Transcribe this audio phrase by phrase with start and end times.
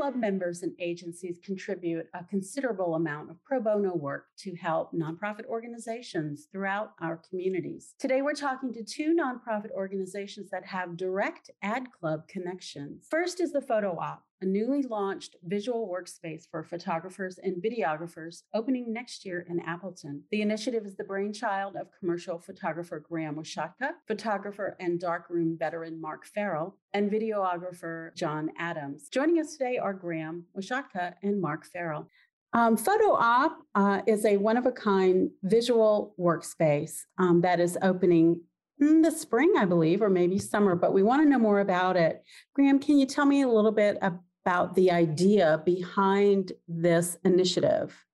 [0.00, 5.44] club members and agencies contribute a considerable amount of pro bono work to help nonprofit
[5.44, 7.92] organizations throughout our communities.
[7.98, 13.08] Today, we're talking to two nonprofit organizations that have direct ad club connections.
[13.10, 18.92] First is the Photo Op, a newly launched visual workspace for photographers and videographers opening
[18.92, 20.22] next year in Appleton.
[20.30, 26.24] The initiative is the brainchild of commercial photographer Graham Washatka, photographer and darkroom veteran Mark
[26.24, 29.08] Farrell, and videographer John Adams.
[29.10, 32.08] Joining us today are Graham Washatka and Mark Farrell.
[32.52, 37.78] Um, Photo Op uh, is a one of a kind visual workspace um, that is
[37.82, 38.40] opening
[38.80, 41.96] in the spring, I believe, or maybe summer, but we want to know more about
[41.96, 42.22] it.
[42.54, 43.98] Graham, can you tell me a little bit
[44.44, 48.04] about the idea behind this initiative?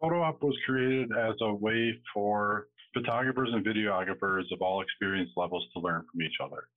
[0.00, 5.64] Photo Op was created as a way for photographers and videographers of all experience levels
[5.74, 6.68] to learn from each other.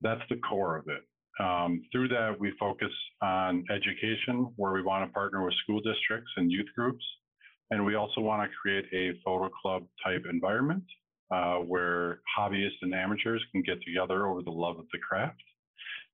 [0.00, 1.02] That's the core of it.
[1.44, 2.90] Um, through that, we focus
[3.22, 7.04] on education, where we want to partner with school districts and youth groups.
[7.70, 10.84] And we also want to create a photo club type environment
[11.30, 15.42] uh, where hobbyists and amateurs can get together over the love of the craft.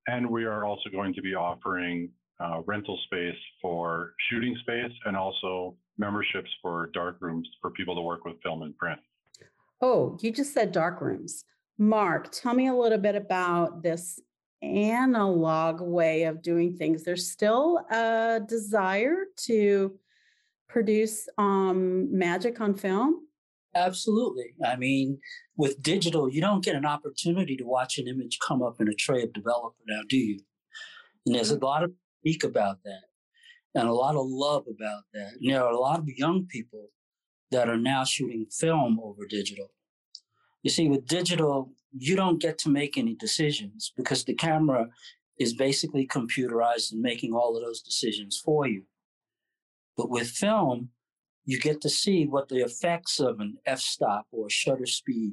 [0.06, 2.10] And we are also going to be offering
[2.40, 8.00] uh, rental space for shooting space and also memberships for dark rooms for people to
[8.00, 8.98] work with film and print.
[9.80, 11.44] Oh, you just said dark rooms.
[11.78, 14.20] Mark, tell me a little bit about this
[14.62, 17.02] analog way of doing things.
[17.02, 19.98] There's still a desire to
[20.68, 23.23] produce um, magic on film.
[23.74, 24.54] Absolutely.
[24.64, 25.18] I mean,
[25.56, 28.94] with digital, you don't get an opportunity to watch an image come up in a
[28.94, 30.40] tray of developer now, do you?
[31.26, 31.64] And there's a mm-hmm.
[31.64, 33.02] lot of speak about that
[33.74, 35.32] and a lot of love about that.
[35.40, 36.88] And there are a lot of young people
[37.50, 39.70] that are now shooting film over digital.
[40.62, 44.88] You see, with digital, you don't get to make any decisions because the camera
[45.38, 48.84] is basically computerized and making all of those decisions for you.
[49.96, 50.90] But with film,
[51.44, 55.32] you get to see what the effects of an f-stop or shutter speed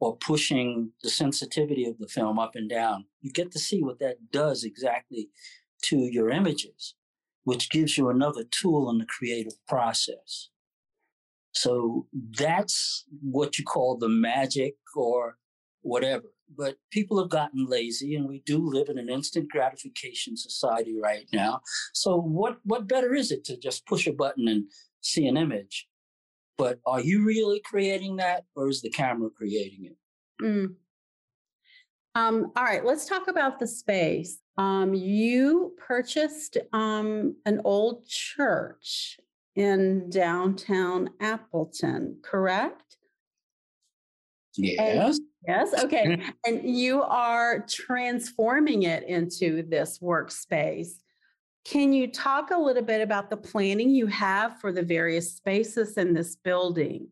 [0.00, 3.04] or pushing the sensitivity of the film up and down.
[3.20, 5.28] You get to see what that does exactly
[5.84, 6.94] to your images,
[7.44, 10.48] which gives you another tool in the creative process.
[11.52, 12.06] So
[12.38, 15.36] that's what you call the magic or
[15.82, 16.32] whatever.
[16.56, 21.26] But people have gotten lazy and we do live in an instant gratification society right
[21.32, 21.60] now.
[21.92, 24.64] So what what better is it to just push a button and
[25.00, 25.86] see an image?
[26.58, 29.96] But are you really creating that or is the camera creating it?
[30.42, 30.74] Mm.
[32.14, 34.40] Um, all right, let's talk about the space.
[34.58, 39.18] Um, you purchased um, an old church
[39.54, 42.96] in downtown Appleton, correct?
[44.56, 45.18] Yes.
[45.18, 45.84] And, yes.
[45.84, 46.22] Okay.
[46.46, 50.90] and you are transforming it into this workspace.
[51.64, 55.96] Can you talk a little bit about the planning you have for the various spaces
[55.96, 57.08] in this building?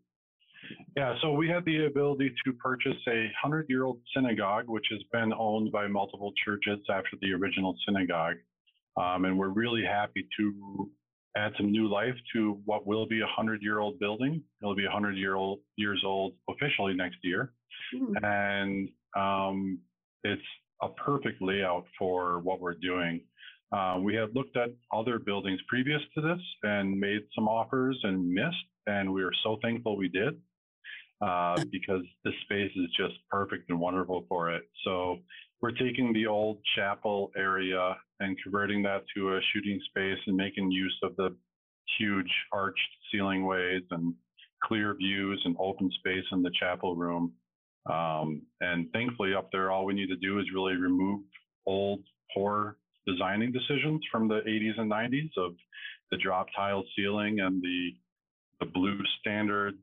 [0.97, 5.00] Yeah, so we had the ability to purchase a hundred year old synagogue, which has
[5.12, 8.37] been owned by multiple churches after the original synagogue.
[8.97, 10.91] Um, and we're really happy to
[11.37, 14.42] add some new life to what will be a hundred year old building.
[14.60, 17.53] It'll be a hundred year old years old officially next year,
[17.94, 18.14] mm.
[18.25, 19.78] and um,
[20.25, 20.42] it's
[20.82, 23.20] a perfect layout for what we're doing.
[23.70, 28.28] Uh, we had looked at other buildings previous to this and made some offers and
[28.28, 28.56] missed,
[28.86, 30.34] and we are so thankful we did
[31.20, 34.62] uh, because this space is just perfect and wonderful for it.
[34.84, 35.18] So
[35.60, 40.70] we're taking the old chapel area and converting that to a shooting space and making
[40.70, 41.36] use of the
[41.98, 42.78] huge arched
[43.12, 44.14] ceiling ways and
[44.64, 47.32] clear views and open space in the chapel room.
[47.90, 51.20] Um, and thankfully, up there, all we need to do is really remove
[51.66, 52.00] old,
[52.34, 52.76] poor
[53.10, 55.54] designing decisions from the 80s and 90s of
[56.10, 57.91] the drop tile ceiling and the
[58.60, 59.75] the blue standard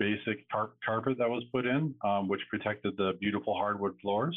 [0.00, 4.36] basic tar- carpet that was put in, um, which protected the beautiful hardwood floors.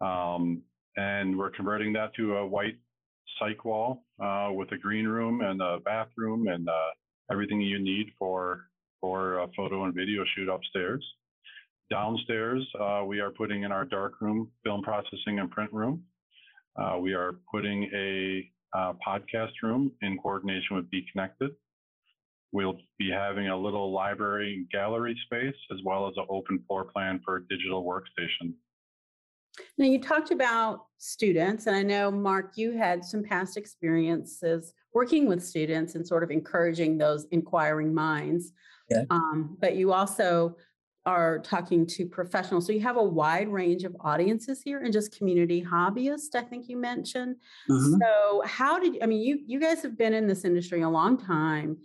[0.00, 0.62] Um,
[0.96, 2.78] and we're converting that to a white
[3.42, 6.90] cyc wall uh, with a green room and a bathroom and uh,
[7.30, 8.68] everything you need for
[9.00, 11.04] for a photo and video shoot upstairs.
[11.90, 16.02] Downstairs, uh, we are putting in our dark room, film processing and print room.
[16.76, 21.50] Uh, we are putting a uh, podcast room in coordination with Be Connected.
[22.52, 27.20] We'll be having a little library gallery space as well as an open floor plan
[27.24, 28.54] for a digital workstation.
[29.78, 35.26] Now, you talked about students, and I know, Mark, you had some past experiences working
[35.28, 38.52] with students and sort of encouraging those inquiring minds.
[38.90, 39.04] Yeah.
[39.10, 40.56] Um, but you also
[41.06, 42.66] are talking to professionals.
[42.66, 46.68] So you have a wide range of audiences here and just community hobbyists, I think
[46.68, 47.36] you mentioned.
[47.70, 47.96] Mm-hmm.
[48.00, 51.18] So how did I mean you you guys have been in this industry a long
[51.18, 51.76] time.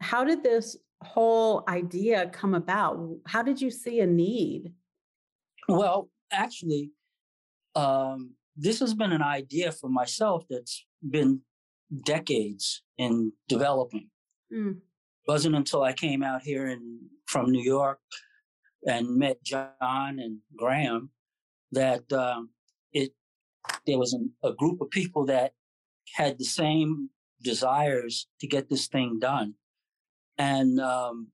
[0.00, 2.98] How did this whole idea come about?
[3.26, 4.72] How did you see a need?
[5.68, 6.90] Well, actually,
[7.74, 11.40] um, this has been an idea for myself that's been
[12.04, 14.08] decades in developing.
[14.52, 14.78] Mm.
[15.28, 18.00] Wasn't until I came out here in from New York
[18.86, 21.10] and met John and Graham
[21.70, 22.50] that um,
[22.92, 23.12] it
[23.86, 25.52] there was an, a group of people that
[26.14, 27.10] had the same
[27.42, 29.54] desires to get this thing done,
[30.38, 31.28] and um,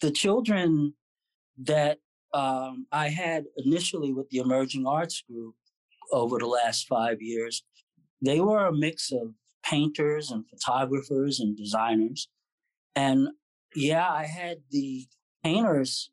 [0.00, 0.94] the children
[1.58, 1.98] that
[2.32, 5.54] um, I had initially with the emerging arts group
[6.12, 7.62] over the last five years,
[8.20, 12.28] they were a mix of painters and photographers and designers.
[12.94, 13.28] And
[13.74, 15.06] yeah, I had the
[15.42, 16.10] painters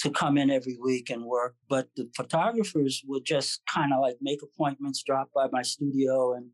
[0.00, 4.16] to come in every week and work, but the photographers would just kind of like
[4.20, 6.46] make appointments, drop by my studio, and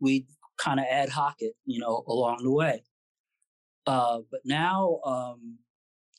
[0.00, 0.26] we'd
[0.58, 2.82] kind of ad hoc it, you know, along the way.
[3.86, 5.58] Uh, but now um,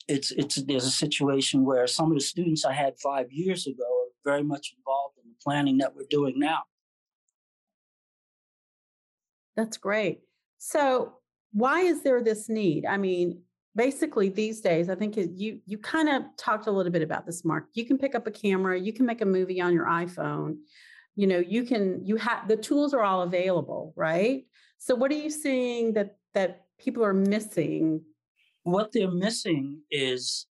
[0.08, 3.84] it's it's there's a situation where some of the students I had five years ago
[3.84, 6.60] are very much involved in the planning that we're doing now.
[9.56, 10.20] That's great.
[10.60, 11.14] So,
[11.52, 12.86] why is there this need?
[12.86, 13.42] I mean,
[13.78, 17.46] basically these days, I think you you kind of talked a little bit about this,
[17.46, 17.68] Mark.
[17.74, 20.58] You can pick up a camera, you can make a movie on your iPhone.
[21.16, 24.46] You know, you can you have the tools are all available, right?
[24.80, 28.02] So, what are you seeing that that people are missing?
[28.64, 30.48] What they're missing is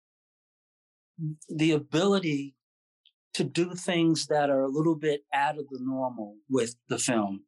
[1.50, 2.56] the ability
[3.33, 7.42] to do things that are a little bit out of the normal with the film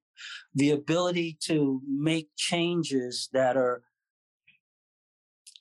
[0.56, 3.83] the ability to make changes that are,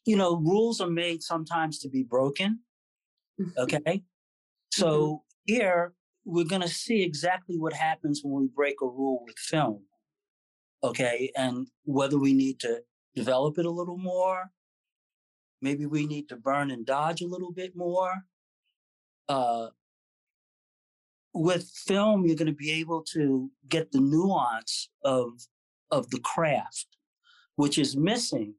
[0.06, 2.61] you know, rules are made sometimes to be broken.
[3.41, 3.61] Mm-hmm.
[3.61, 3.79] Okay.
[3.79, 3.99] Mm-hmm.
[4.70, 5.93] So here
[6.25, 9.82] we're going to see exactly what happens when we break a rule with film.
[10.82, 11.31] Okay.
[11.37, 12.82] And whether we need to
[13.14, 14.50] develop it a little more,
[15.61, 18.14] maybe we need to burn and dodge a little bit more.
[19.29, 19.69] Uh,
[21.35, 25.32] with film, you're going to be able to get the nuance of
[25.91, 26.87] of the craft,
[27.56, 28.55] which is missing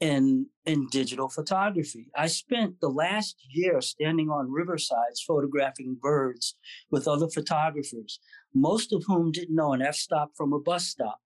[0.00, 2.08] in in digital photography.
[2.14, 6.56] I spent the last year standing on riversides photographing birds
[6.90, 8.20] with other photographers,
[8.54, 11.20] most of whom didn't know an f-stop from a bus stop.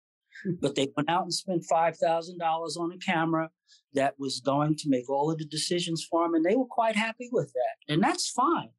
[0.44, 0.52] Hmm.
[0.60, 3.50] But they went out and spent five thousand dollars on a camera
[3.94, 6.96] that was going to make all of the decisions for them, and they were quite
[6.96, 8.70] happy with that, and that's fine.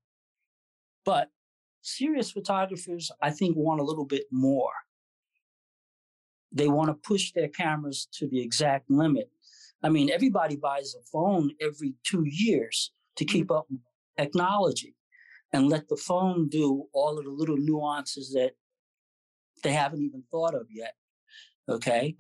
[1.03, 1.29] But
[1.81, 4.71] serious photographers, I think, want a little bit more.
[6.53, 9.29] They want to push their cameras to the exact limit.
[9.83, 13.57] I mean, everybody buys a phone every two years to keep mm-hmm.
[13.57, 13.81] up with
[14.17, 14.95] technology
[15.53, 18.51] and let the phone do all of the little nuances that
[19.63, 20.93] they haven't even thought of yet.
[21.67, 22.15] Okay.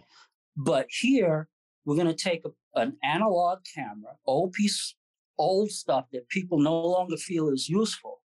[0.55, 1.47] But here,
[1.85, 4.95] we're going to take a, an analog camera, old piece,
[5.37, 8.21] old stuff that people no longer feel is useful,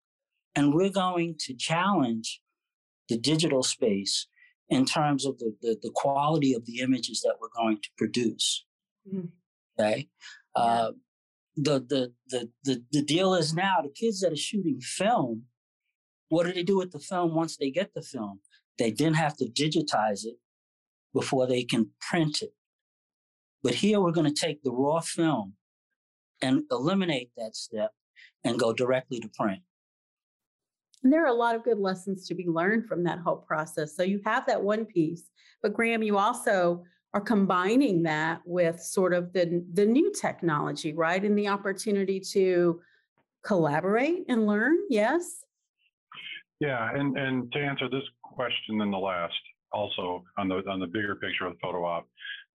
[0.56, 2.42] and we're going to challenge
[3.10, 4.28] the digital space
[4.70, 8.66] in terms of the, the, the quality of the images that we're going to produce.
[9.08, 9.28] Mm-hmm.
[9.80, 10.08] Okay.
[10.56, 10.92] Uh,
[11.56, 15.44] the, the, the, the, the deal is now the kids that are shooting film,
[16.30, 18.40] what do they do with the film once they get the film?
[18.78, 20.38] They then have to digitize it
[21.14, 22.54] before they can print it.
[23.62, 25.54] But here we're going to take the raw film
[26.42, 27.92] and eliminate that step
[28.44, 29.62] and go directly to print.
[31.04, 33.96] And there are a lot of good lessons to be learned from that whole process.
[33.96, 35.30] So you have that one piece,
[35.62, 36.84] but Graham, you also
[37.14, 41.24] are combining that with sort of the, the new technology, right?
[41.24, 42.82] And the opportunity to
[43.46, 44.78] collaborate and learn.
[44.90, 45.44] Yes.
[46.60, 49.34] Yeah, and and to answer this question in the last,
[49.74, 52.08] also on the on the bigger picture of photo op,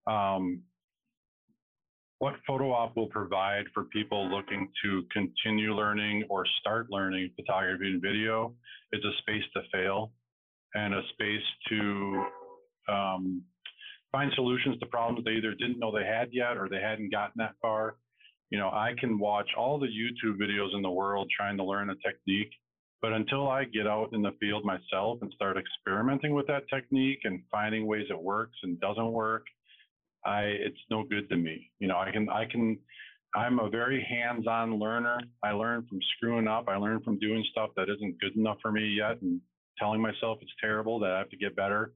[0.07, 0.63] um,
[2.19, 7.91] what photo op will provide for people looking to continue learning or start learning photography
[7.91, 8.55] and video
[8.93, 10.13] is a space to fail
[10.75, 12.25] and a space to
[12.89, 13.43] um,
[14.17, 17.35] find solutions to problems they either didn't know they had yet or they hadn't gotten
[17.37, 17.97] that far.
[18.51, 21.91] You know, I can watch all the YouTube videos in the world trying to learn
[21.91, 22.53] a technique,
[23.03, 27.21] but until I get out in the field myself and start experimenting with that technique
[27.25, 29.45] and finding ways it works and doesn't work
[30.27, 31.71] I it's no good to me.
[31.79, 32.79] You know, I can I can
[33.35, 35.21] I'm a very hands-on learner.
[35.43, 36.69] I learn from screwing up.
[36.69, 39.41] I learn from doing stuff that isn't good enough for me yet and
[39.79, 41.93] telling myself it's terrible that I have to get better.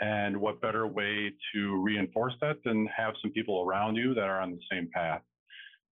[0.00, 4.40] And what better way to reinforce that than have some people around you that are
[4.40, 5.22] on the same path,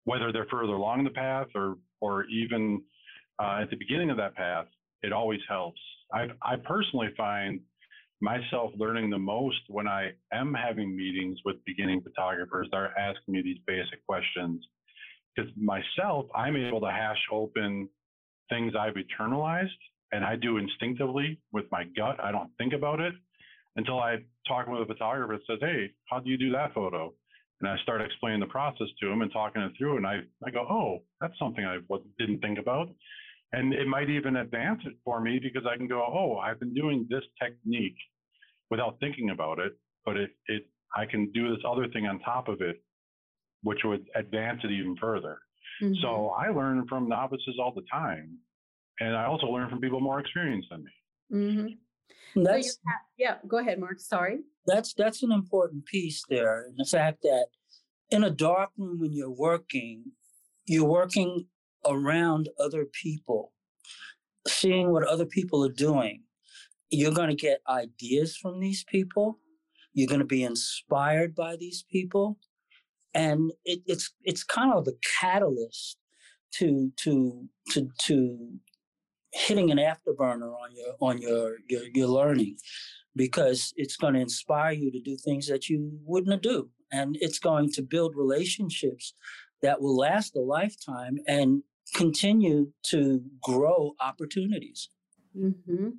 [0.04, 2.82] whether they're further along the path or or even
[3.38, 4.66] uh, at the beginning of that path,
[5.02, 5.80] it always helps.
[6.12, 7.60] I, I personally find
[8.20, 13.34] myself learning the most when I am having meetings with beginning photographers that are asking
[13.34, 14.64] me these basic questions.
[15.34, 17.88] Because myself, I'm able to hash open
[18.50, 19.68] things I've internalized
[20.12, 22.18] and I do instinctively with my gut.
[22.22, 23.14] I don't think about it
[23.76, 24.16] until I
[24.48, 27.12] talk with a photographer that says, Hey, how do you do that photo?
[27.60, 29.98] And I start explaining the process to him and talking it through.
[29.98, 31.78] And I, I go, Oh, that's something I
[32.18, 32.88] didn't think about.
[33.52, 36.74] And it might even advance it for me because I can go, Oh, I've been
[36.74, 37.98] doing this technique
[38.70, 39.72] without thinking about it,
[40.04, 42.82] but it, it, I can do this other thing on top of it,
[43.62, 45.38] which would advance it even further.
[45.82, 45.94] Mm-hmm.
[46.02, 48.38] So I learn from novices all the time.
[49.00, 50.90] And I also learn from people more experienced than me.
[51.32, 51.66] Mm-hmm.
[52.36, 54.00] That's, so have, yeah, go ahead, Mark.
[54.00, 54.38] Sorry.
[54.66, 56.64] That's that's an important piece there.
[56.64, 57.46] And the fact that
[58.10, 60.04] in a dark room when you're working,
[60.66, 61.46] you're working
[61.86, 63.52] around other people,
[64.46, 66.22] seeing what other people are doing.
[66.90, 69.38] You're going to get ideas from these people.
[69.92, 72.38] You're going to be inspired by these people
[73.14, 75.98] and it, it's it's kind of the catalyst
[76.52, 78.52] to to to to
[79.32, 82.56] hitting an afterburner on your on your your, your learning
[83.16, 86.68] because it's going to inspire you to do things that you wouldn't do.
[86.92, 89.14] And it's going to build relationships
[89.62, 91.62] that will last a lifetime and
[91.94, 94.88] continue to grow opportunities.
[95.36, 95.90] Mm-hmm.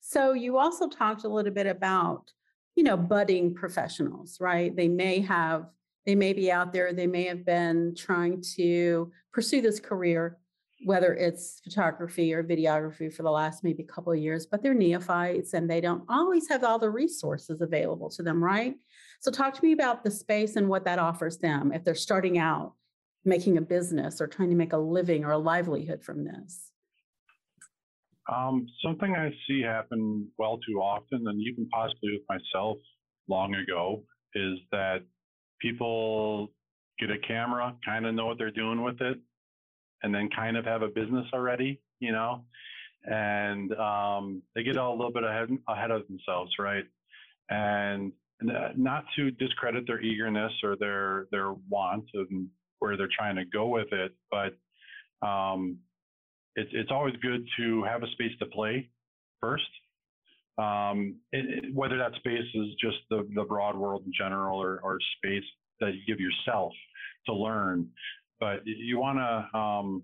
[0.00, 2.32] so you also talked a little bit about
[2.74, 4.74] you know budding professionals right?
[4.74, 5.66] They may have
[6.04, 10.38] they may be out there, they may have been trying to pursue this career,
[10.84, 15.54] whether it's photography or videography for the last maybe couple of years, but they're neophytes
[15.54, 18.74] and they don't always have all the resources available to them, right?
[19.20, 22.38] So talk to me about the space and what that offers them if they're starting
[22.38, 22.74] out
[23.24, 26.70] making a business or trying to make a living or a livelihood from this.
[28.32, 32.78] Um, something I see happen well too often, and even possibly with myself
[33.28, 34.02] long ago,
[34.34, 34.98] is that
[35.60, 36.52] people
[36.98, 39.18] get a camera, kind of know what they're doing with it,
[40.02, 42.44] and then kind of have a business already, you know,
[43.04, 46.84] and um, they get a little bit ahead ahead of themselves, right?
[47.50, 48.12] And
[48.76, 53.66] not to discredit their eagerness or their their want and where they're trying to go
[53.68, 54.56] with it, but
[55.26, 55.78] um,
[56.56, 58.90] it's it's always good to have a space to play
[59.40, 59.64] first.
[60.58, 64.80] Um, it, it, whether that space is just the, the broad world in general or,
[64.82, 65.44] or space
[65.80, 66.72] that you give yourself
[67.26, 67.88] to learn.
[68.42, 70.02] But you want to, um,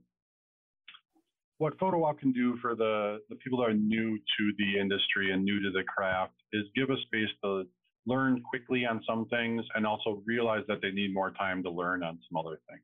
[1.57, 5.33] what Photo Op can do for the, the people that are new to the industry
[5.33, 7.64] and new to the craft is give a space to
[8.07, 12.04] learn quickly on some things and also realize that they need more time to learn
[12.04, 12.83] on some other things.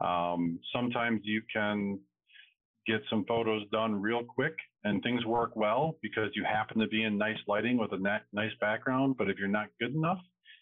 [0.00, 1.98] Um, sometimes you can
[2.86, 4.54] get some photos done real quick
[4.84, 8.52] and things work well because you happen to be in nice lighting with a nice
[8.60, 9.16] background.
[9.18, 10.20] But if you're not good enough,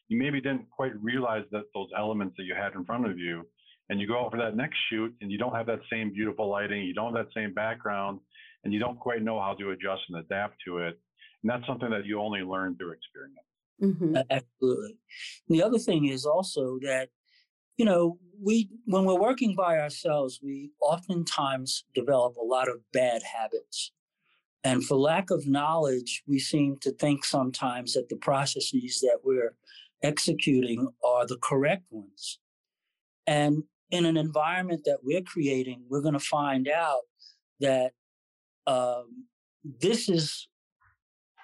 [0.08, 3.44] you maybe didn't quite realize that those elements that you had in front of you,
[3.88, 6.48] and you go out for that next shoot and you don't have that same beautiful
[6.48, 8.20] lighting, you don't have that same background,
[8.64, 10.98] and you don't quite know how to adjust and adapt to it.
[11.42, 13.38] And that's something that you only learn through experience.
[13.82, 14.16] Mm-hmm.
[14.30, 14.96] Absolutely.
[15.48, 17.08] And the other thing is also that
[17.76, 23.22] you know, we when we're working by ourselves, we oftentimes develop a lot of bad
[23.22, 23.92] habits.
[24.64, 29.54] And for lack of knowledge, we seem to think sometimes that the processes that we're
[30.02, 32.40] executing are the correct ones.
[33.26, 37.02] And in an environment that we're creating, we're going to find out
[37.60, 37.92] that
[38.66, 39.26] um,
[39.62, 40.48] this is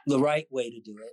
[0.07, 1.13] the right way to do it.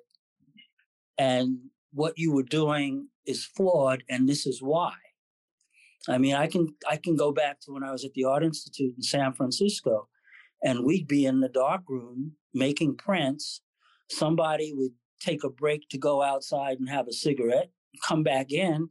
[1.17, 1.59] And
[1.93, 4.93] what you were doing is flawed, and this is why.
[6.07, 8.43] I mean, I can I can go back to when I was at the Art
[8.43, 10.07] Institute in San Francisco,
[10.63, 13.62] and we'd be in the dark room making prints.
[14.09, 17.69] Somebody would take a break to go outside and have a cigarette,
[18.07, 18.89] come back in,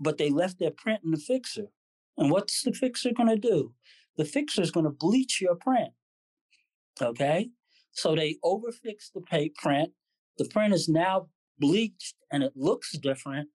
[0.00, 1.66] but they left their print in the fixer.
[2.16, 3.72] And what's the fixer going to do?
[4.16, 5.90] The fixer is going to bleach your print.
[7.00, 7.50] Okay?
[7.92, 9.22] So they overfix the
[9.56, 9.92] print.
[10.38, 13.48] The print is now bleached and it looks different.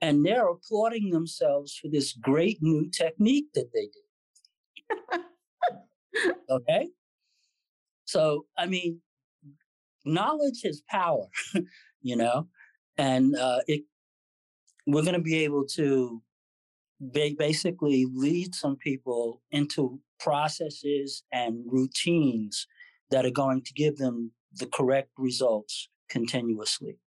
[0.00, 3.88] And they're applauding themselves for this great new technique that they
[5.12, 5.20] did.
[6.50, 6.88] okay?
[8.06, 9.00] So, I mean,
[10.04, 11.26] knowledge is power,
[12.02, 12.48] you know,
[12.96, 13.84] and uh, it
[14.86, 16.22] we're going to be able to
[17.00, 22.66] ba- basically lead some people into processes and routines
[23.10, 26.98] that are going to give them the correct results continuously.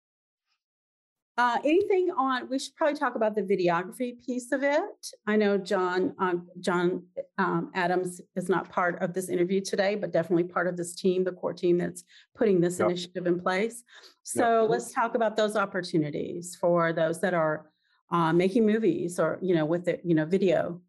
[1.35, 2.47] Uh, anything on?
[2.47, 5.07] We should probably talk about the videography piece of it.
[5.25, 6.13] I know John.
[6.19, 7.03] Um, John
[7.39, 11.23] um, Adams is not part of this interview today, but definitely part of this team,
[11.23, 12.03] the core team that's
[12.35, 12.87] putting this Yep.
[12.87, 13.83] initiative in place.
[14.21, 17.71] So let's talk about those opportunities for those that are
[18.11, 20.81] uh, making movies or, you know, with the, you know, video.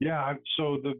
[0.00, 0.94] Yeah, so the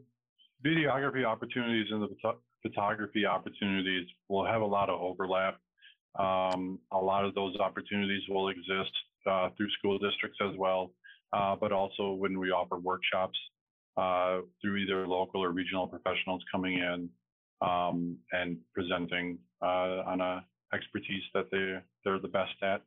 [0.63, 5.57] videography opportunities and the photo- photography opportunities will have a lot of overlap.
[6.15, 8.91] Um, a lot of those opportunities will exist
[9.29, 10.91] uh, through school districts as well,
[11.33, 13.37] uh, but also when we offer workshops
[13.97, 17.09] uh, through either local or regional professionals coming in
[17.61, 22.81] um, and presenting uh, on a expertise that they they're the best at,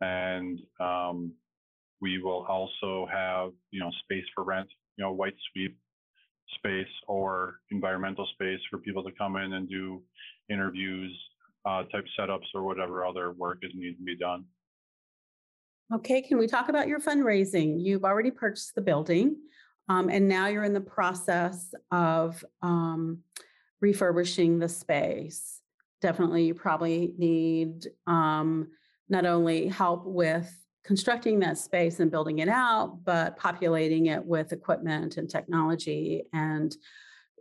[0.00, 1.32] and um,
[2.00, 5.76] we will also have you know space for rent, you know white sweep
[6.56, 10.02] space or environmental space for people to come in and do
[10.50, 11.12] interviews,
[11.64, 14.44] uh, type setups or whatever other work is needs to be done.
[15.92, 17.76] Okay, can we talk about your fundraising?
[17.78, 19.36] You've already purchased the building,
[19.88, 23.18] um, and now you're in the process of um,
[23.80, 25.60] refurbishing the space.
[26.00, 28.68] Definitely, you probably need um,
[29.08, 30.50] not only help with
[30.84, 36.76] constructing that space and building it out, but populating it with equipment and technology and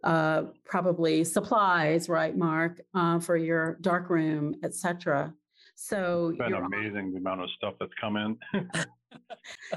[0.03, 5.33] uh, probably supplies, right, Mark, uh, for your dark room, et cetera.
[5.75, 8.37] So It's been you're on- amazing the amount of stuff that's come in.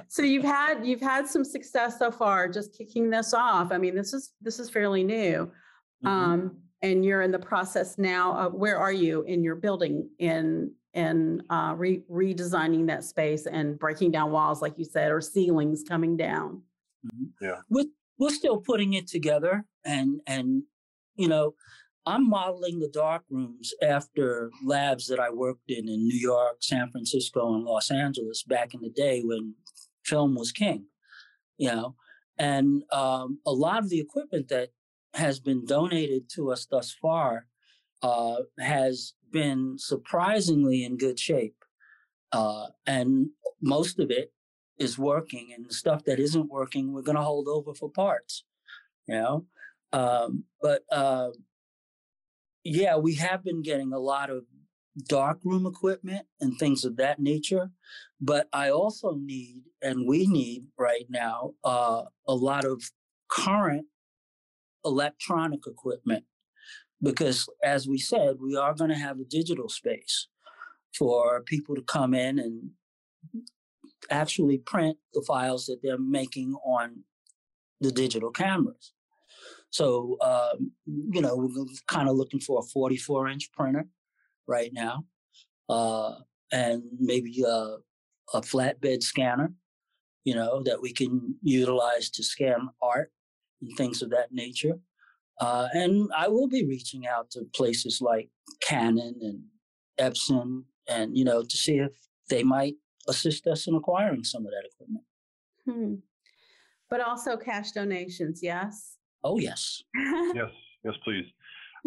[0.09, 3.95] so you've had you've had some success so far just kicking this off i mean
[3.95, 5.50] this is this is fairly new
[6.02, 6.09] Mhm.
[6.09, 10.73] um and you're in the process now of where are you in your building in
[10.95, 15.85] in uh re- redesigning that space and breaking down walls like you said or ceilings
[15.87, 16.62] coming down
[18.18, 20.62] we're still putting it together and and
[21.16, 21.54] you know
[22.06, 26.90] i'm modeling the dark rooms after labs that i worked in in new york san
[26.90, 29.54] francisco and los angeles back in the day when
[30.04, 30.87] film was king
[31.58, 31.94] you know?
[32.38, 34.70] And um, a lot of the equipment that
[35.14, 37.46] has been donated to us thus far
[38.02, 41.57] uh, has been surprisingly in good shape
[42.33, 43.29] uh, and
[43.62, 44.33] most of it
[44.78, 48.44] is working and the stuff that isn't working we're going to hold over for parts
[49.06, 49.46] you know?
[49.92, 51.30] Um, but uh,
[52.66, 54.44] yeah we have been getting a lot of
[55.08, 57.70] dark room equipment and things of that nature
[58.20, 62.90] but i also need and we need right now uh, a lot of
[63.28, 63.86] current
[64.84, 66.24] electronic equipment
[67.02, 70.28] because as we said we are going to have a digital space
[70.96, 72.70] for people to come in and
[74.11, 77.05] actually print the files that they're making on
[77.81, 78.92] the digital cameras.
[79.71, 83.87] So, um, you know, we're kind of looking for a 44 inch printer
[84.47, 85.05] right now,
[85.69, 86.14] uh,
[86.53, 87.77] and maybe a,
[88.33, 89.53] a flatbed scanner,
[90.25, 93.12] you know, that we can utilize to scan art
[93.61, 94.79] and things of that nature.
[95.40, 98.31] Uh, and I will be reaching out to places like
[98.62, 99.42] Canon and
[100.01, 101.92] Epson, and you know, to see if
[102.31, 102.77] they might
[103.09, 105.05] assist us in acquiring some of that equipment.
[105.64, 105.95] Hmm.
[106.88, 109.83] but also cash donations yes Oh yes.
[110.35, 110.51] yes,
[110.85, 111.25] yes, please.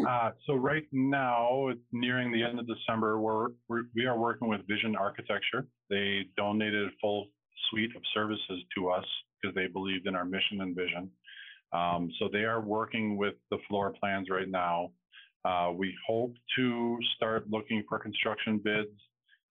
[0.07, 4.49] Uh, so right now, it's nearing the end of December, we're, we're we are working
[4.49, 5.67] with Vision Architecture.
[5.89, 7.27] They donated a full
[7.69, 9.05] suite of services to us
[9.41, 11.09] because they believed in our mission and vision.
[11.71, 14.91] Um, so they are working with the floor plans right now.
[15.45, 18.89] Uh, we hope to start looking for construction bids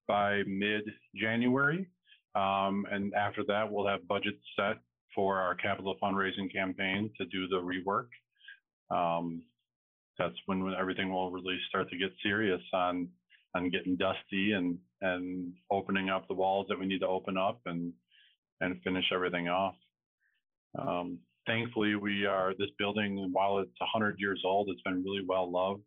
[0.09, 1.87] by mid-January,
[2.35, 4.77] um, and after that, we'll have budgets set
[5.15, 8.07] for our capital fundraising campaign to do the rework.
[8.89, 9.43] Um,
[10.17, 13.07] that's when everything will really start to get serious on
[13.55, 17.59] on getting dusty and and opening up the walls that we need to open up
[17.65, 17.93] and
[18.61, 19.75] and finish everything off.
[20.77, 23.29] Um, thankfully, we are this building.
[23.31, 25.81] While it's 100 years old, it's been really well loved.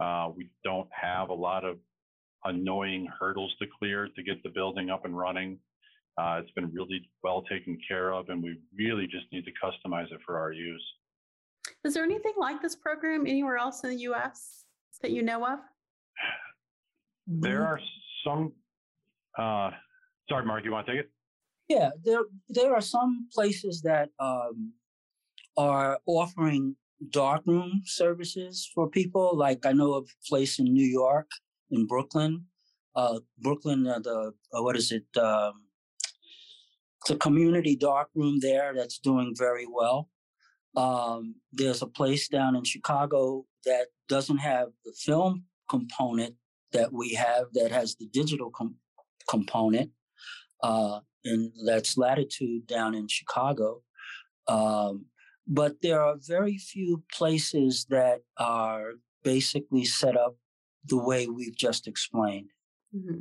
[0.00, 1.78] Uh, we don't have a lot of
[2.44, 5.58] annoying hurdles to clear to get the building up and running.
[6.18, 10.12] Uh, it's been really well taken care of, and we really just need to customize
[10.12, 10.84] it for our use.
[11.84, 14.64] is there anything like this program anywhere else in the us
[15.00, 15.58] that you know of
[17.26, 17.80] There are
[18.24, 18.52] some.
[19.38, 19.70] Uh,
[20.28, 21.10] sorry, Mark, you want to take it?
[21.68, 24.72] Yeah, there there are some places that um,
[25.56, 26.76] are offering
[27.10, 29.36] darkroom services for people.
[29.36, 31.30] Like I know of a place in New York,
[31.72, 32.44] in Brooklyn,
[32.94, 33.86] uh, Brooklyn.
[33.86, 35.06] Uh, the uh, what is it?
[35.16, 35.64] Um,
[37.00, 40.08] it's a community dark room there that's doing very well.
[40.76, 46.36] Um, there's a place down in Chicago that doesn't have the film component
[46.72, 48.76] that we have, that has the digital com-
[49.28, 49.90] component.
[50.62, 53.82] Uh, and that's Latitude down in Chicago.
[54.48, 55.06] Um,
[55.46, 60.36] but there are very few places that are basically set up
[60.86, 62.50] the way we've just explained.
[62.94, 63.20] Mm-hmm.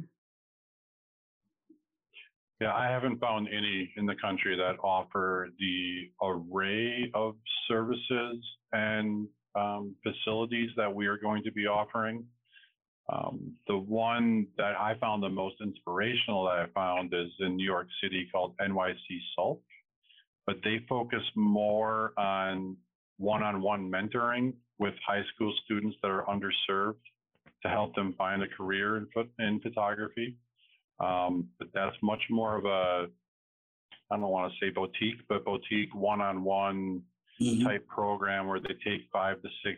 [2.59, 7.35] Yeah, I haven't found any in the country that offer the array of
[7.67, 8.37] services
[8.71, 12.23] and um, facilities that we are going to be offering.
[13.11, 17.65] Um, the one that I found the most inspirational that I found is in New
[17.65, 18.95] York City called NYC
[19.35, 19.59] SALT,
[20.45, 22.77] but they focus more on
[23.17, 27.01] one-on-one mentoring with high school students that are underserved
[27.63, 29.07] to help them find a career in,
[29.39, 30.37] in photography.
[30.99, 33.07] Um, but that's much more of a,
[34.11, 37.01] I don't want to say boutique, but boutique one-on-one
[37.41, 37.65] mm-hmm.
[37.65, 39.77] type program where they take five to six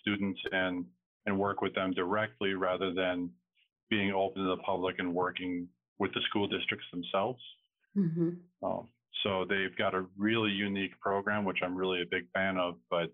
[0.00, 0.84] students in
[1.26, 3.30] and work with them directly rather than
[3.90, 7.42] being open to the public and working with the school districts themselves.
[7.96, 8.30] Mm-hmm.
[8.62, 8.88] Um,
[9.22, 12.76] so they've got a really unique program, which I'm really a big fan of.
[12.90, 13.12] But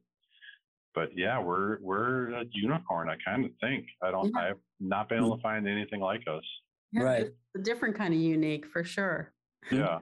[0.95, 3.09] but yeah, we're we're a unicorn.
[3.09, 4.33] I kind of think I don't.
[4.35, 4.51] Yeah.
[4.51, 6.45] I've not been able to find anything like us.
[6.93, 7.27] Yeah, right,
[7.57, 9.33] a different kind of unique for sure.
[9.71, 9.99] Yeah.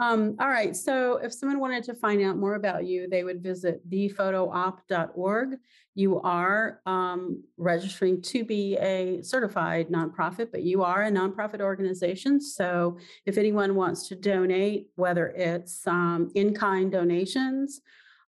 [0.00, 0.76] Um, all right.
[0.76, 5.56] So if someone wanted to find out more about you, they would visit thephotoop.org.
[5.96, 12.40] You are um, registering to be a certified nonprofit, but you are a nonprofit organization.
[12.40, 17.80] So if anyone wants to donate, whether it's um, in kind donations,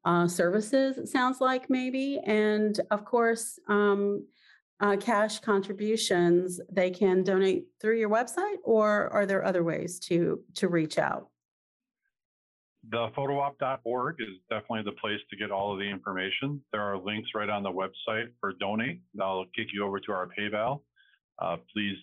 [0.09, 4.27] uh, services, it sounds like maybe, and of course, um,
[4.81, 10.41] uh, cash contributions, they can donate through your website, or are there other ways to
[10.55, 11.29] to reach out?
[12.91, 16.61] the photoop.org is definitely the place to get all of the information.
[16.73, 19.01] There are links right on the website for donate.
[19.15, 20.81] That'll kick you over to our PayPal.
[21.39, 21.97] Uh, please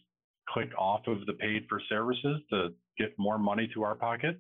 [0.48, 4.40] click off of the paid for services to get more money to our pocket.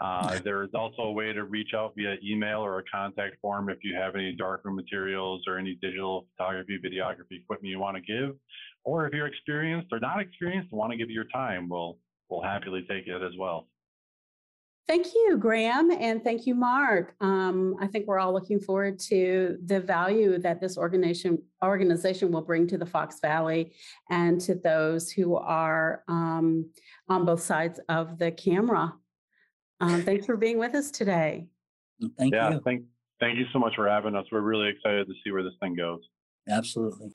[0.00, 3.68] Uh, there is also a way to reach out via email or a contact form
[3.68, 8.02] if you have any darkroom materials or any digital photography, videography equipment you want to
[8.02, 8.36] give.
[8.84, 12.42] Or if you're experienced or not experienced and want to give your time, we'll, we'll
[12.42, 13.66] happily take it as well.
[14.86, 17.14] Thank you, Graham, and thank you, Mark.
[17.20, 22.40] Um, I think we're all looking forward to the value that this organization organization will
[22.40, 23.74] bring to the Fox Valley
[24.08, 26.70] and to those who are um,
[27.06, 28.94] on both sides of the camera.
[29.80, 31.46] Um, thanks for being with us today.
[32.18, 32.60] Thank yeah, you.
[32.64, 32.84] Thank,
[33.20, 34.26] thank you so much for having us.
[34.32, 36.00] We're really excited to see where this thing goes.
[36.48, 37.10] Absolutely.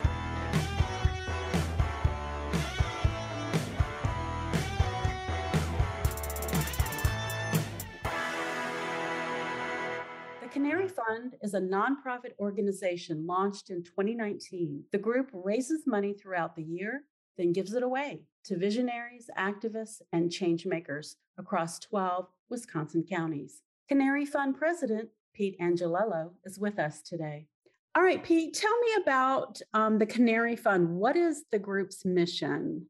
[10.41, 14.85] The Canary Fund is a nonprofit organization launched in 2019.
[14.93, 17.03] The group raises money throughout the year,
[17.37, 23.63] then gives it away to visionaries, activists, and change makers across 12 Wisconsin counties.
[23.89, 27.47] Canary Fund President Pete Angelello is with us today.
[27.95, 30.87] All right, Pete, tell me about um, the Canary Fund.
[30.87, 32.85] What is the group's mission?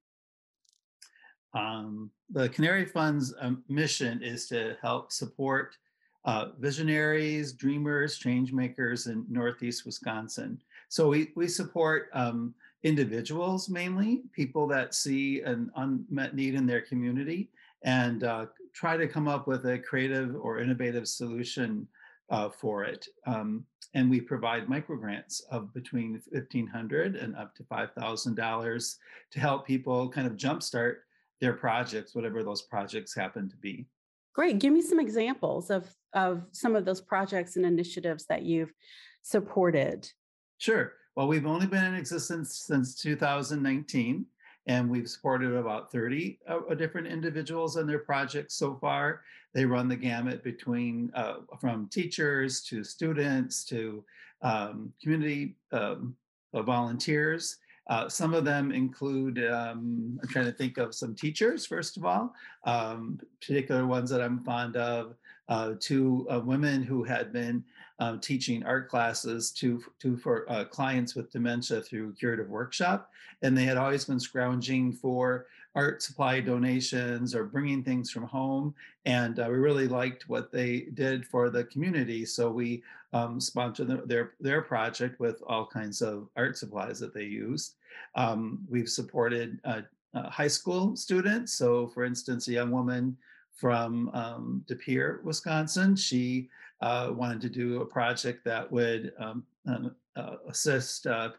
[1.53, 5.77] Um, the Canary Fund's um, mission is to help support
[6.25, 10.59] uh, visionaries, dreamers, change makers in Northeast Wisconsin.
[10.89, 16.81] So we, we support um, individuals mainly, people that see an unmet need in their
[16.81, 17.49] community
[17.83, 21.87] and uh, try to come up with a creative or innovative solution
[22.29, 23.07] uh, for it.
[23.27, 28.95] Um, and we provide microgrants of between 1500 and up to $5,000
[29.31, 30.95] to help people kind of jumpstart
[31.39, 33.85] their projects, whatever those projects happen to be.
[34.33, 34.59] Great.
[34.59, 38.73] Give me some examples of, of some of those projects and initiatives that you've
[39.21, 40.09] supported.
[40.57, 40.93] Sure.
[41.15, 44.25] Well, we've only been in existence since 2019,
[44.67, 49.21] and we've supported about 30 uh, different individuals and their projects so far.
[49.53, 54.03] They run the gamut between uh, from teachers to students to
[54.41, 56.15] um, community um,
[56.53, 57.57] uh, volunteers.
[57.87, 62.05] Uh, some of them include, um, I'm trying to think of some teachers, first of
[62.05, 65.15] all, um, particular ones that I'm fond of,
[65.49, 67.63] uh, two uh, women who had been
[68.03, 73.09] um, teaching art classes to, to for uh, clients with dementia through Curative Workshop.
[73.41, 78.75] And they had always been scrounging for art supply donations or bringing things from home.
[79.05, 82.25] And uh, we really liked what they did for the community.
[82.25, 87.13] So we um, sponsored the, their, their project with all kinds of art supplies that
[87.13, 87.75] they used.
[88.15, 89.81] Um, we've supported uh,
[90.13, 91.53] uh, high school students.
[91.53, 93.15] So for instance, a young woman
[93.55, 95.95] from um, De Pere, Wisconsin.
[95.95, 96.49] She
[96.83, 101.29] uh, wanted to do a project that would um, um uh, assist uh,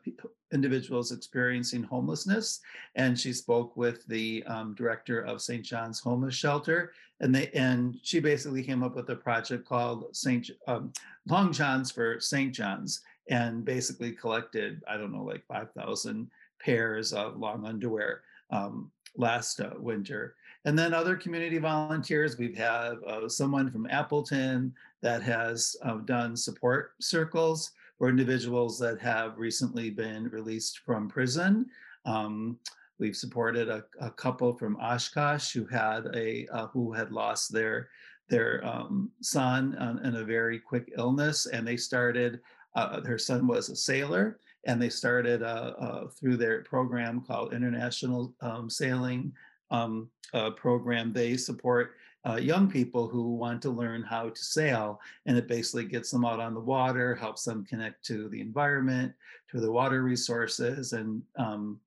[0.52, 2.60] individuals experiencing homelessness.
[2.96, 5.62] And she spoke with the um, director of St.
[5.64, 10.50] John's Homeless Shelter, and they and she basically came up with a project called St.
[10.66, 10.92] Um,
[11.28, 12.52] Long Johns for St.
[12.52, 18.90] John's, and basically collected I don't know like five thousand pairs of long underwear um,
[19.16, 20.34] last uh, winter.
[20.64, 24.72] And then other community volunteers, we've had uh, someone from Appleton
[25.02, 31.66] that has uh, done support circles for individuals that have recently been released from prison.
[32.06, 32.58] Um,
[32.98, 37.88] we've supported a, a, couple from Oshkosh who had a uh, who had lost their
[38.30, 42.40] their um, son in a very quick illness, and they started.
[42.74, 47.52] Uh, their son was a sailor, and they started uh, uh, through their program called
[47.52, 49.32] International um, Sailing
[49.74, 49.92] um,
[50.32, 51.12] uh, Program.
[51.12, 51.86] They support
[52.26, 56.24] uh, young people who want to learn how to sail, and it basically gets them
[56.24, 59.12] out on the water, helps them connect to the environment,
[59.50, 61.78] to the water resources, and um,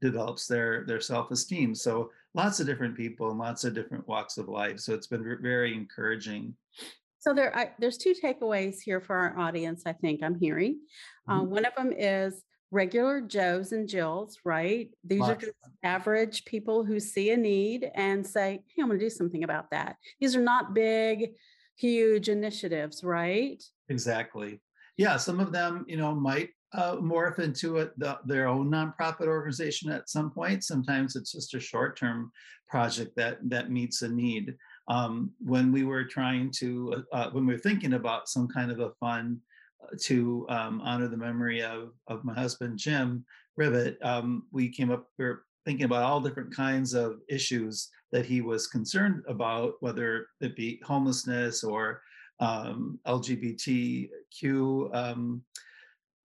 [0.00, 1.74] develops their their self-esteem.
[1.74, 4.78] So lots of different people and lots of different walks of life.
[4.80, 6.54] So it's been very encouraging.
[7.18, 9.82] So there, I, there's two takeaways here for our audience.
[9.86, 10.80] I think I'm hearing.
[11.28, 11.50] Uh, mm-hmm.
[11.56, 14.90] one of them is regular Joes and Jills, right?
[15.04, 15.52] These are just
[15.84, 19.70] average people who see a need and say, "Hey, I'm going to do something about
[19.70, 21.34] that." These are not big,
[21.76, 23.62] huge initiatives, right?
[23.88, 24.60] Exactly.
[24.96, 29.26] Yeah, some of them, you know, might uh, morph into a, the, their own nonprofit
[29.26, 30.64] organization at some point.
[30.64, 32.32] Sometimes it's just a short-term
[32.68, 34.56] project that that meets a need
[34.88, 38.80] um, when we were trying to, uh, when we were thinking about some kind of
[38.80, 39.38] a fund
[40.00, 43.24] to um, honor the memory of, of my husband, Jim
[43.56, 48.26] Rivet, um, we came up, we were thinking about all different kinds of issues that
[48.26, 52.02] he was concerned about, whether it be homelessness or
[52.40, 55.42] um, LGBTQ um,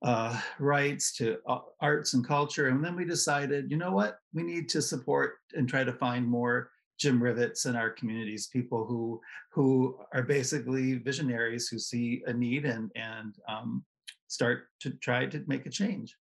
[0.01, 2.67] uh, rights to uh, arts and culture.
[2.67, 6.25] And then we decided, you know what, we need to support and try to find
[6.25, 12.33] more Jim Rivets in our communities, people who who are basically visionaries who see a
[12.33, 13.83] need and and um,
[14.27, 16.15] start to try to make a change.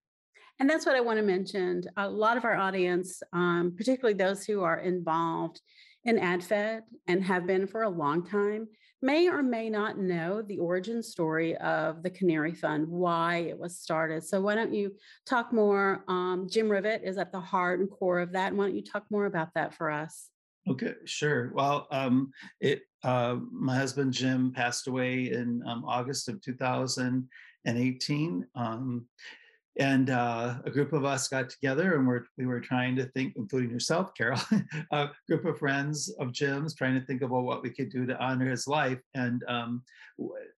[0.60, 1.84] And that's what I want to mention.
[1.98, 5.62] A lot of our audience, um, particularly those who are involved
[6.06, 8.68] in AdFed and have been for a long time,
[9.02, 13.78] may or may not know the origin story of the Canary Fund, why it was
[13.78, 14.24] started.
[14.24, 16.06] So why don't you talk more?
[16.08, 18.50] Um, Jim Rivet is at the heart and core of that.
[18.50, 20.30] And why don't you talk more about that for us?
[20.67, 21.51] Okay, sure.
[21.54, 29.06] Well, um, it uh, my husband Jim passed away in um, August of 2018, um,
[29.78, 33.34] and uh, a group of us got together and we're, we were trying to think,
[33.36, 34.39] including yourself, Carol,
[34.91, 38.17] a group of friends of Jim's, trying to think about what we could do to
[38.23, 38.99] honor his life.
[39.13, 39.84] And um,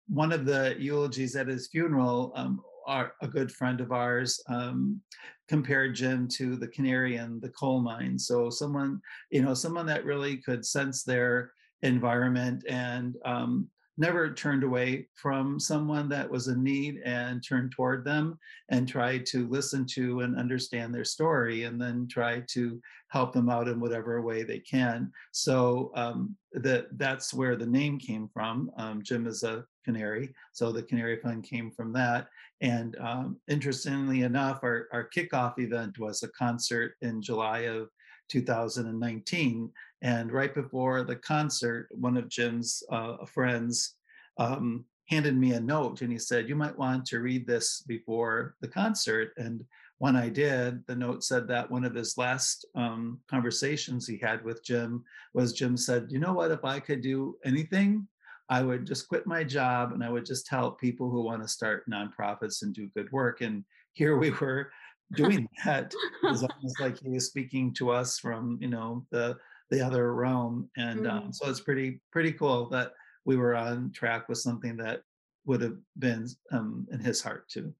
[0.07, 5.01] one of the eulogies at his funeral um, our, a good friend of ours um,
[5.47, 8.17] compared Jim to the canary in the coal mine.
[8.17, 11.51] So someone, you know, someone that really could sense their
[11.83, 18.05] environment and um, never turned away from someone that was in need and turned toward
[18.05, 18.37] them
[18.69, 23.49] and tried to listen to and understand their story and then try to help them
[23.49, 25.11] out in whatever way they can.
[25.31, 28.69] So um, that that's where the name came from.
[28.77, 32.27] Um, Jim is a canary, so the Canary Fund came from that.
[32.61, 37.89] And um, interestingly enough, our, our kickoff event was a concert in July of
[38.29, 39.71] 2019.
[40.01, 43.95] And right before the concert, one of Jim's uh, friends
[44.37, 48.55] um, handed me a note and he said, You might want to read this before
[48.61, 49.31] the concert.
[49.37, 49.63] And
[49.99, 54.43] when I did, the note said that one of his last um, conversations he had
[54.43, 56.51] with Jim was Jim said, You know what?
[56.51, 58.07] If I could do anything
[58.49, 61.47] I would just quit my job and I would just help people who want to
[61.47, 63.41] start nonprofits and do good work.
[63.41, 64.71] And here we were
[65.15, 65.93] doing that.
[66.23, 69.37] It was almost like he was speaking to us from, you know, the
[69.69, 70.69] the other realm.
[70.77, 71.11] And mm.
[71.11, 72.93] um, so it's pretty pretty cool that
[73.25, 75.01] we were on track with something that
[75.45, 77.73] would have been um, in his heart too.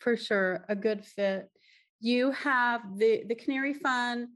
[0.00, 1.50] For sure, a good fit.
[2.00, 4.28] You have the the Canary Fund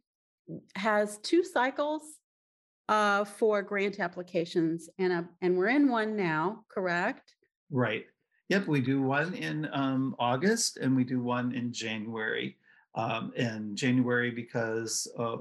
[0.77, 2.03] has two cycles
[2.89, 7.35] uh, for grant applications, and uh, and we're in one now, correct?
[7.71, 8.07] Right.
[8.51, 12.57] Yep, we do one in um, August and we do one in January.
[12.97, 15.39] Um, in January because uh,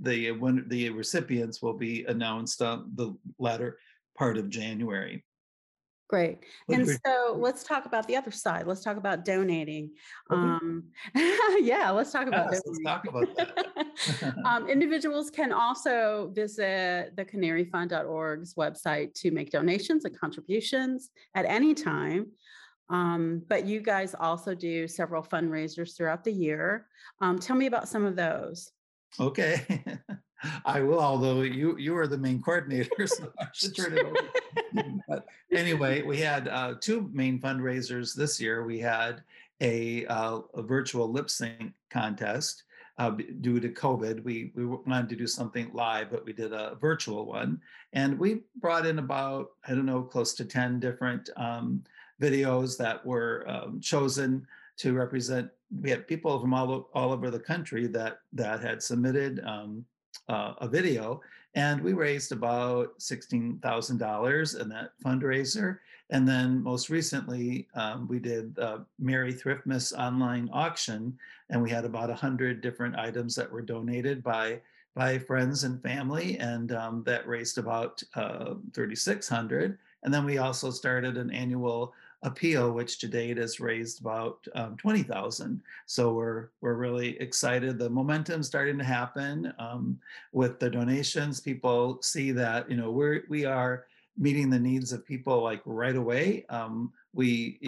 [0.00, 3.78] the when the recipients will be announced on the latter
[4.18, 5.24] part of January.
[6.08, 6.38] Great.
[6.70, 8.66] And so let's talk about the other side.
[8.66, 9.90] Let's talk about donating.
[10.32, 10.40] Okay.
[10.40, 10.84] Um,
[11.60, 14.34] yeah, let's talk about yes, Let's talk about that.
[14.46, 21.74] um, individuals can also visit the canaryfund.org's website to make donations and contributions at any
[21.74, 22.28] time.
[22.88, 26.86] Um, but you guys also do several fundraisers throughout the year.
[27.20, 28.72] Um, tell me about some of those.
[29.20, 29.84] Okay.
[30.64, 35.00] I will, although you you are the main coordinator, so I should turn it over.
[35.08, 38.64] but anyway, we had uh, two main fundraisers this year.
[38.64, 39.22] We had
[39.60, 42.64] a, uh, a virtual lip sync contest.
[42.98, 46.76] Uh, due to COVID, we we wanted to do something live, but we did a
[46.80, 47.60] virtual one,
[47.92, 51.84] and we brought in about I don't know close to ten different um,
[52.20, 54.44] videos that were um, chosen
[54.78, 55.48] to represent.
[55.80, 59.44] We had people from all all over the country that that had submitted.
[59.44, 59.84] Um,
[60.28, 61.20] uh, a video,
[61.54, 65.78] and we raised about $16,000 in that fundraiser.
[66.10, 71.18] And then most recently, um, we did the Merry Thriftmas online auction,
[71.50, 74.60] and we had about 100 different items that were donated by
[74.94, 79.78] by friends and family, and um, that raised about uh, 3,600.
[80.02, 84.76] And then we also started an annual appeal, which to date has raised about um,
[84.76, 85.60] 20,000.
[85.86, 87.78] So we're we're really excited.
[87.78, 89.98] The momentum starting to happen um,
[90.32, 91.40] with the donations.
[91.40, 93.84] People see that you know we're we are
[94.16, 96.44] meeting the needs of people like right away.
[96.48, 97.60] Um, we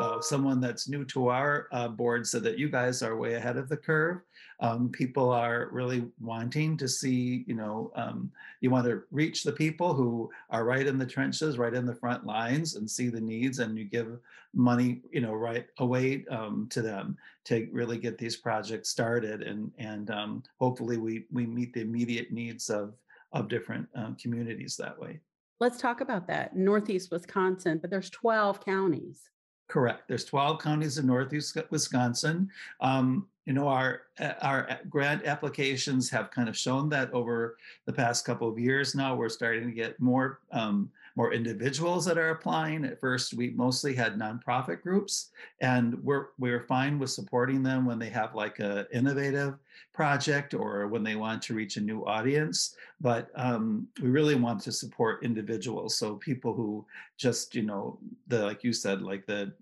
[0.00, 3.56] uh, someone that's new to our uh, board said that you guys are way ahead
[3.56, 4.20] of the curve.
[4.60, 9.52] Um, people are really wanting to see, you know, um, you want to reach the
[9.52, 13.20] people who are right in the trenches, right in the front lines and see the
[13.20, 14.18] needs and you give
[14.54, 19.42] money, you know, right away um, to them to really get these projects started.
[19.42, 22.94] And, and um, hopefully we, we meet the immediate needs of,
[23.32, 25.20] of different uh, communities that way.
[25.60, 26.56] Let's talk about that.
[26.56, 29.30] Northeast Wisconsin, but there's 12 counties.
[29.74, 30.06] Correct.
[30.06, 32.48] There's 12 counties in northeast Wisconsin.
[32.80, 34.02] Um, you know, our
[34.40, 39.16] our grant applications have kind of shown that over the past couple of years now,
[39.16, 42.84] we're starting to get more um, more individuals that are applying.
[42.84, 47.98] At first, we mostly had nonprofit groups, and we're we're fine with supporting them when
[47.98, 49.54] they have like a innovative
[49.92, 52.76] project or when they want to reach a new audience.
[53.00, 57.98] But um, we really want to support individuals, so people who just you know
[58.28, 59.52] the like you said like the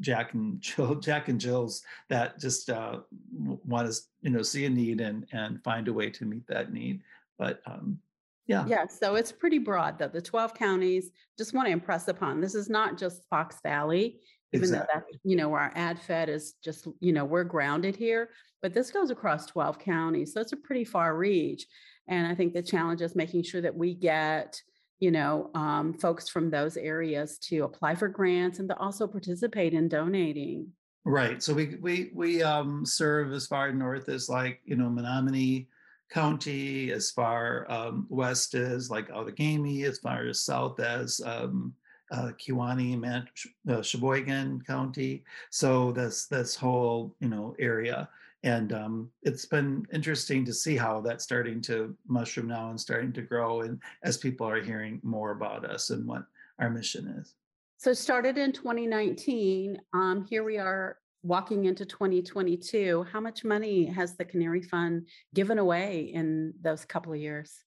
[0.00, 3.00] Jack and Jill, Jack and Jill's that just uh,
[3.32, 6.72] want to you know see a need and and find a way to meet that
[6.72, 7.02] need.
[7.38, 7.98] But um,
[8.46, 8.66] yeah.
[8.66, 8.86] Yeah.
[8.86, 10.08] So it's pretty broad though.
[10.08, 14.20] The 12 counties just want to impress upon this is not just Fox Valley,
[14.52, 14.88] even exactly.
[14.94, 18.30] though that, you know, our ad fed is just, you know, we're grounded here,
[18.60, 20.32] but this goes across 12 counties.
[20.32, 21.66] So it's a pretty far reach.
[22.08, 24.60] And I think the challenge is making sure that we get,
[25.02, 29.74] you know, um, folks from those areas to apply for grants and to also participate
[29.74, 30.68] in donating.
[31.04, 31.42] Right.
[31.42, 35.66] So we we we um, serve as far north as like you know Menominee
[36.08, 41.74] County, as far um, west as like Outagamie, as far as south as um,
[42.12, 43.26] uh, Kewaunee, Man-
[43.68, 45.24] uh, Sheboygan County.
[45.50, 48.08] So this this whole you know area,
[48.42, 53.12] and um, it's been interesting to see how that's starting to mushroom now and starting
[53.12, 56.24] to grow, and as people are hearing more about us and what
[56.58, 57.34] our mission is.
[57.78, 59.78] So started in 2019.
[59.92, 63.06] Um, here we are walking into 2022.
[63.12, 67.64] How much money has the Canary Fund given away in those couple of years?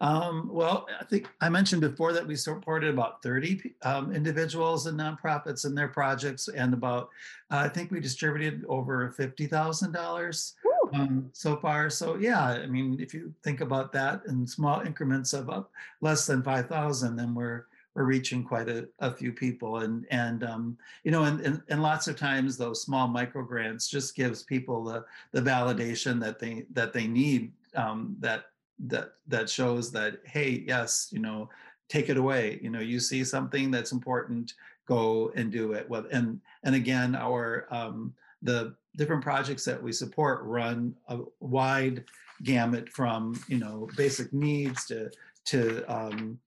[0.00, 4.98] Um, well, I think I mentioned before that we supported about 30 um, individuals and
[4.98, 7.10] nonprofits in their projects, and about
[7.50, 10.52] uh, I think we distributed over $50,000
[10.92, 11.90] um, so far.
[11.90, 15.70] So yeah, I mean, if you think about that in small increments of up
[16.00, 17.66] less than 5,000, then we're
[17.96, 21.82] we're reaching quite a, a few people and and um, you know and, and, and
[21.82, 25.02] lots of times those small micro grants just gives people the
[25.32, 28.44] the validation that they that they need um, that
[28.86, 31.48] that that shows that hey yes you know
[31.88, 32.58] take it away.
[32.62, 34.54] You know you see something that's important
[34.86, 35.88] go and do it.
[35.88, 42.04] Well and and again our um, the different projects that we support run a wide
[42.42, 45.10] gamut from you know basic needs to
[45.46, 46.38] to um,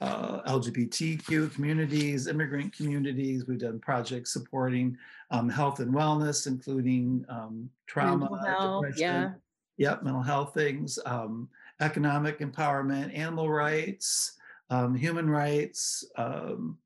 [0.00, 3.46] uh, LGBTQ communities, immigrant communities.
[3.46, 4.96] We've done projects supporting
[5.30, 9.32] um, health and wellness, including um, trauma, health, yeah,
[9.78, 11.48] yep, mental health things, um,
[11.82, 14.38] economic empowerment, animal rights,
[14.70, 16.78] um, human rights, um,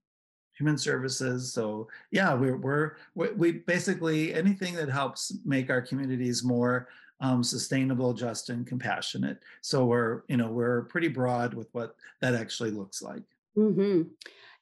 [0.58, 1.52] human services.
[1.52, 6.88] So yeah, we're, we're we basically anything that helps make our communities more
[7.20, 9.38] um, sustainable, just, and compassionate.
[9.60, 13.22] So we're, you know, we're pretty broad with what that actually looks like.
[13.56, 14.02] Mm-hmm.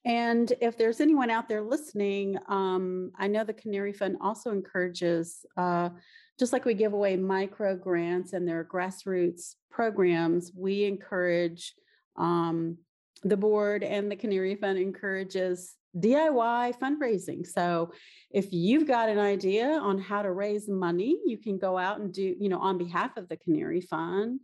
[0.05, 5.47] And if there's anyone out there listening, um, I know the Canary Fund also encourages,
[5.57, 5.89] uh,
[6.39, 11.75] just like we give away micro grants and their grassroots programs, we encourage
[12.17, 12.79] um,
[13.23, 17.47] the board and the Canary Fund encourages DIY fundraising.
[17.47, 17.93] So
[18.31, 22.13] if you've got an idea on how to raise money, you can go out and
[22.13, 24.41] do, you know, on behalf of the Canary Fund,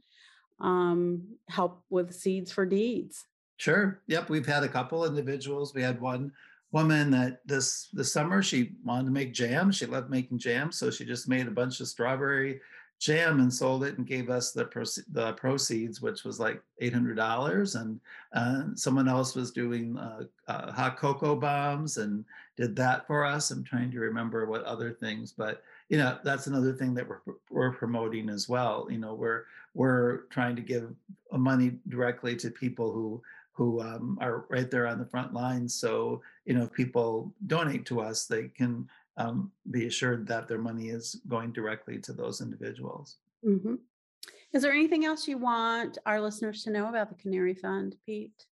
[0.61, 3.25] um, help with Seeds for Deeds.
[3.57, 4.01] Sure.
[4.07, 4.31] Yep.
[4.31, 5.75] We've had a couple individuals.
[5.75, 6.33] We had one
[6.73, 9.73] woman that this this summer she wanted to make jam.
[9.73, 12.61] She loved making jam, so she just made a bunch of strawberry
[13.01, 17.81] jam and sold it and gave us the, proce- the proceeds, which was like $800.
[17.81, 17.99] And
[18.35, 22.27] uh, someone else was doing uh, uh, hot cocoa bombs and
[22.59, 23.51] did that for us.
[23.51, 27.21] I'm trying to remember what other things, but you know, that's another thing that we're,
[27.51, 28.87] we're promoting as well.
[28.91, 30.93] You know, we're, we're trying to give
[31.33, 33.23] money directly to people who
[33.61, 35.75] who um, are right there on the front lines.
[35.75, 38.89] So, you know, if people donate to us, they can
[39.19, 43.19] um, be assured that their money is going directly to those individuals.
[43.47, 43.75] Mm-hmm.
[44.55, 48.47] Is there anything else you want our listeners to know about the Canary Fund, Pete?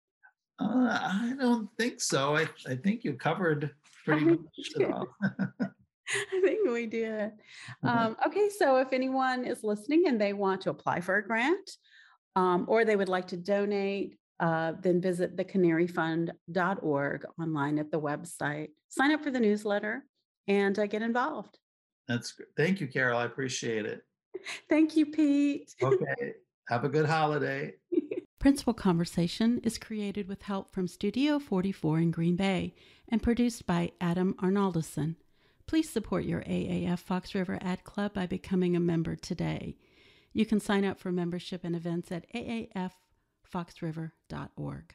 [0.58, 2.34] Uh, I don't think so.
[2.34, 3.70] I, I think you covered
[4.04, 5.06] pretty much it all.
[5.22, 7.30] I think we did.
[7.84, 7.88] Mm-hmm.
[7.88, 11.70] Um, okay, so if anyone is listening and they want to apply for a grant
[12.34, 18.68] um, or they would like to donate, uh, then visit thecanaryfund.org online at the website.
[18.88, 20.04] Sign up for the newsletter
[20.48, 21.58] and uh, get involved.
[22.08, 22.46] That's good.
[22.56, 23.18] Thank you, Carol.
[23.18, 24.02] I appreciate it.
[24.68, 25.74] Thank you, Pete.
[25.82, 26.34] Okay.
[26.68, 27.74] Have a good holiday.
[28.38, 32.74] Principal Conversation is created with help from Studio 44 in Green Bay
[33.08, 35.16] and produced by Adam Arnalduson.
[35.66, 39.76] Please support your AAF Fox River Ad Club by becoming a member today.
[40.32, 42.30] You can sign up for membership and events at
[43.46, 44.94] aaffoxriver.org.